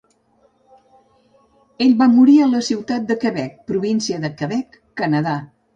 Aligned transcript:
Ell 1.85 1.95
va 2.01 2.09
morir 2.15 2.39
a 2.41 2.49
la 2.57 2.63
Ciutat 2.71 3.07
de 3.13 3.21
Quebec, 3.27 3.55
província 3.73 4.25
del 4.27 4.39
Quebec, 4.43 4.85
Canadà. 5.05 5.43